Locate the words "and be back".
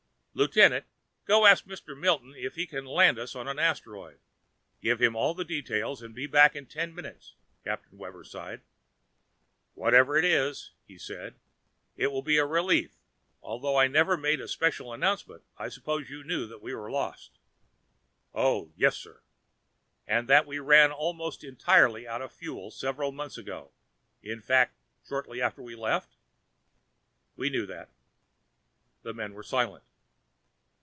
6.01-6.55